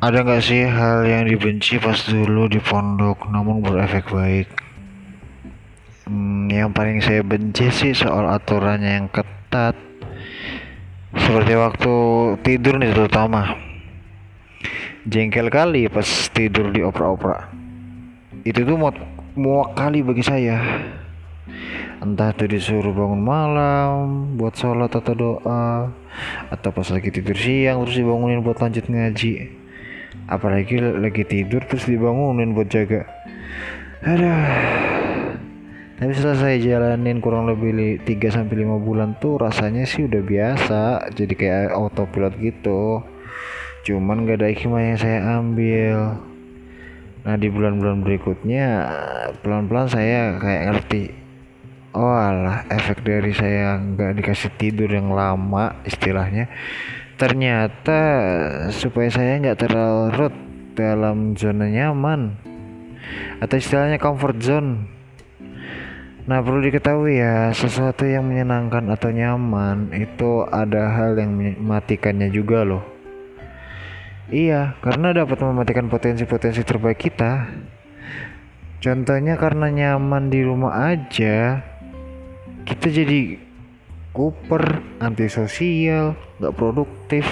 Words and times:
Ada 0.00 0.24
nggak 0.24 0.40
sih 0.40 0.64
hal 0.64 1.04
yang 1.04 1.28
dibenci 1.28 1.76
pas 1.76 1.92
dulu 2.08 2.48
di 2.48 2.56
pondok 2.56 3.28
namun 3.28 3.60
berefek 3.60 4.08
baik? 4.08 4.48
Hmm, 6.08 6.48
yang 6.48 6.72
paling 6.72 7.04
saya 7.04 7.20
benci 7.20 7.68
sih 7.68 7.92
soal 7.92 8.24
aturannya 8.32 8.96
yang 8.96 9.12
ketat. 9.12 9.76
Seperti 11.12 11.52
waktu 11.52 11.92
tidur 12.40 12.80
nih 12.80 12.96
terutama. 12.96 13.60
Jengkel 15.04 15.52
kali 15.52 15.84
pas 15.92 16.08
tidur 16.32 16.72
di 16.72 16.80
opera-opera. 16.80 17.52
Itu 18.48 18.64
tuh 18.64 18.80
muak, 18.80 18.96
muak 19.36 19.76
kali 19.76 20.00
bagi 20.00 20.24
saya. 20.24 20.64
Entah 22.00 22.32
itu 22.32 22.48
disuruh 22.48 22.96
bangun 22.96 23.20
malam 23.20 24.32
buat 24.40 24.56
sholat 24.56 24.96
atau 24.96 25.12
doa, 25.12 25.92
atau 26.48 26.70
pas 26.72 26.88
lagi 26.88 27.12
tidur 27.12 27.36
siang 27.36 27.84
terus 27.84 28.00
dibangunin 28.00 28.40
buat 28.40 28.56
lanjut 28.56 28.88
ngaji 28.88 29.59
apalagi 30.26 30.82
lagi 30.82 31.24
tidur 31.24 31.64
terus 31.64 31.88
dibangunin 31.88 32.52
buat 32.52 32.68
jaga. 32.68 33.06
Ada 34.04 34.34
tapi 36.00 36.16
setelah 36.16 36.40
saya 36.40 36.56
jalanin 36.56 37.20
kurang 37.20 37.44
lebih 37.44 38.00
3 38.08 38.08
sampai 38.32 38.64
5 38.64 38.80
bulan 38.80 39.20
tuh 39.20 39.36
rasanya 39.36 39.84
sih 39.84 40.08
udah 40.08 40.24
biasa. 40.24 41.12
Jadi 41.12 41.36
kayak 41.36 41.76
autopilot 41.76 42.40
gitu. 42.40 43.04
Cuman 43.84 44.24
gak 44.24 44.40
ada 44.40 44.48
hikmah 44.48 44.80
yang 44.80 44.96
saya 44.96 45.20
ambil. 45.36 46.16
Nah 47.20 47.36
di 47.36 47.52
bulan-bulan 47.52 48.00
berikutnya 48.00 48.64
pelan-pelan 49.44 49.92
saya 49.92 50.40
kayak 50.40 50.62
ngerti 50.72 51.12
oh 51.92 52.16
alah 52.16 52.64
efek 52.70 53.02
dari 53.02 53.34
saya 53.34 53.76
nggak 53.76 54.22
dikasih 54.22 54.50
tidur 54.56 54.86
yang 54.86 55.10
lama 55.10 55.74
istilahnya 55.82 56.46
ternyata 57.20 58.00
supaya 58.72 59.12
saya 59.12 59.36
nggak 59.36 59.60
terlarut 59.60 60.32
dalam 60.72 61.36
zona 61.36 61.68
nyaman 61.68 62.40
atau 63.44 63.60
istilahnya 63.60 64.00
comfort 64.00 64.40
zone. 64.40 64.88
Nah 66.24 66.40
perlu 66.40 66.64
diketahui 66.64 67.20
ya 67.20 67.52
sesuatu 67.52 68.08
yang 68.08 68.24
menyenangkan 68.24 68.88
atau 68.88 69.12
nyaman 69.12 69.92
itu 69.92 70.48
ada 70.48 70.96
hal 70.96 71.20
yang 71.20 71.36
mematikannya 71.36 72.32
juga 72.32 72.64
loh. 72.64 72.84
Iya 74.32 74.80
karena 74.80 75.12
dapat 75.12 75.44
mematikan 75.44 75.92
potensi-potensi 75.92 76.64
terbaik 76.64 77.04
kita. 77.04 77.52
Contohnya 78.80 79.36
karena 79.36 79.68
nyaman 79.68 80.32
di 80.32 80.40
rumah 80.40 80.96
aja 80.96 81.60
kita 82.64 82.88
jadi 82.88 83.49
kuper, 84.10 84.82
antisosial, 84.98 86.18
gak 86.42 86.54
produktif. 86.56 87.24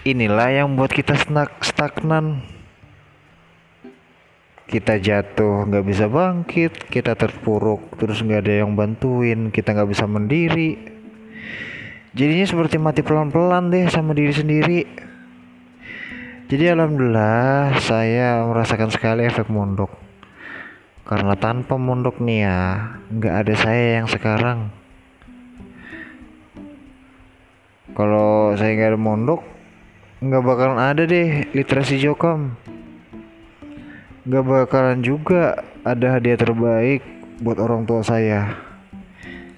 Inilah 0.00 0.64
yang 0.64 0.80
buat 0.80 0.90
kita 0.90 1.12
stagnan. 1.60 2.40
Kita 4.70 5.02
jatuh, 5.02 5.66
nggak 5.66 5.82
bisa 5.82 6.06
bangkit, 6.06 6.86
kita 6.86 7.18
terpuruk, 7.18 7.98
terus 7.98 8.22
nggak 8.22 8.46
ada 8.46 8.54
yang 8.62 8.78
bantuin, 8.78 9.50
kita 9.50 9.74
nggak 9.74 9.90
bisa 9.90 10.06
mendiri. 10.06 10.78
Jadinya 12.14 12.46
seperti 12.46 12.78
mati 12.78 13.02
pelan-pelan 13.02 13.66
deh 13.74 13.90
sama 13.90 14.14
diri 14.14 14.30
sendiri. 14.30 14.80
Jadi 16.46 16.64
alhamdulillah 16.70 17.82
saya 17.82 18.46
merasakan 18.46 18.94
sekali 18.94 19.26
efek 19.26 19.50
mondok. 19.50 19.90
Karena 21.02 21.34
tanpa 21.34 21.74
mondok 21.74 22.22
nih 22.22 22.46
ya, 22.46 22.58
nggak 23.10 23.34
ada 23.42 23.54
saya 23.58 23.84
yang 24.02 24.06
sekarang. 24.06 24.79
Kalau 27.94 28.54
saya 28.54 28.76
nggak 28.76 28.90
ada 28.94 29.00
mondok 29.00 29.40
nggak 30.20 30.44
bakalan 30.44 30.76
ada 30.76 31.08
deh 31.08 31.48
literasi 31.56 31.96
jokam. 31.96 32.52
Nggak 34.28 34.44
bakalan 34.44 35.00
juga 35.00 35.64
ada 35.80 36.20
hadiah 36.20 36.36
terbaik 36.36 37.00
buat 37.40 37.56
orang 37.56 37.88
tua 37.88 38.04
saya 38.04 38.52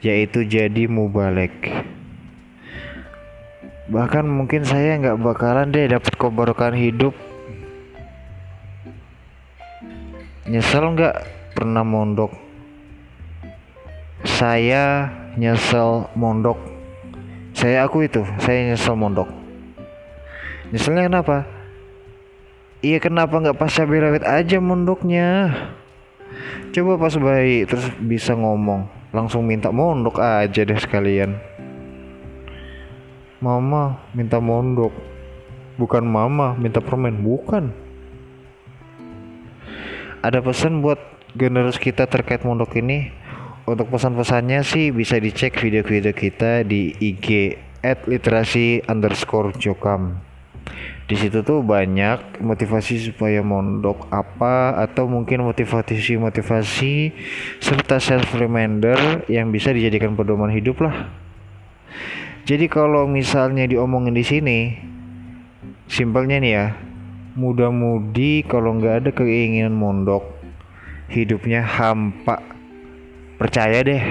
yaitu 0.06 0.47
jadi 0.47 0.87
mubalek. 0.87 1.50
Bahkan 3.91 4.22
mungkin 4.22 4.62
saya 4.62 5.03
nggak 5.03 5.19
bakalan 5.19 5.75
deh 5.75 5.91
dapat 5.91 6.15
kebarokan 6.15 6.78
hidup. 6.78 7.15
Nyesel 10.47 10.94
nggak 10.94 11.16
pernah 11.59 11.82
mondok? 11.82 12.31
Saya 14.22 15.10
nyesel 15.34 16.06
mondok 16.15 16.72
saya 17.62 17.87
aku 17.87 18.03
itu 18.03 18.27
saya 18.43 18.75
nyesel 18.75 18.99
mondok. 18.99 19.31
Nyeselnya 20.75 21.06
kenapa? 21.06 21.47
Iya 22.83 22.99
kenapa 22.99 23.39
nggak 23.39 23.55
pas 23.55 23.71
cabai 23.71 24.03
rawit 24.03 24.27
aja 24.27 24.59
mondoknya? 24.59 25.55
Coba 26.75 26.99
pas 26.99 27.15
bayi 27.15 27.62
terus 27.62 27.87
bisa 28.03 28.34
ngomong. 28.34 28.91
Langsung 29.15 29.47
minta 29.47 29.71
mondok 29.71 30.19
aja 30.19 30.67
deh 30.67 30.75
sekalian. 30.75 31.39
Mama 33.39 34.11
minta 34.11 34.43
mondok. 34.43 34.91
Bukan 35.78 36.03
mama 36.03 36.59
minta 36.59 36.83
permen. 36.83 37.22
Bukan. 37.22 37.71
Ada 40.19 40.43
pesan 40.43 40.83
buat 40.83 40.99
generus 41.39 41.78
kita 41.78 42.11
terkait 42.11 42.43
mondok 42.43 42.75
ini 42.75 43.22
untuk 43.62 43.95
pesan-pesannya 43.95 44.67
sih 44.67 44.91
bisa 44.91 45.23
dicek 45.23 45.55
video-video 45.55 46.11
kita 46.11 46.67
di 46.67 46.99
IG 46.99 47.55
at 47.83 48.11
literasi 48.11 48.83
underscore 48.91 49.55
jokam. 49.55 50.19
Di 51.06 51.19
situ 51.19 51.45
tuh 51.47 51.62
banyak 51.62 52.43
motivasi 52.43 53.12
supaya 53.12 53.43
mondok 53.43 54.11
apa 54.11 54.78
atau 54.83 55.06
mungkin 55.06 55.47
motivasi 55.47 56.19
motivasi 56.19 57.12
serta 57.62 58.03
self 58.03 58.34
reminder 58.34 59.27
yang 59.31 59.51
bisa 59.55 59.71
dijadikan 59.71 60.19
pedoman 60.19 60.51
hidup 60.51 60.83
lah. 60.83 61.11
Jadi 62.43 62.67
kalau 62.67 63.06
misalnya 63.06 63.71
diomongin 63.71 64.15
di 64.15 64.25
sini 64.27 64.59
simpelnya 65.87 66.43
nih 66.43 66.53
ya 66.55 66.67
mudah-mudi 67.39 68.43
kalau 68.43 68.75
nggak 68.75 68.95
ada 69.06 69.11
keinginan 69.15 69.78
mondok 69.78 70.27
hidupnya 71.12 71.62
hampa 71.62 72.41
percaya 73.42 73.82
deh 73.82 74.03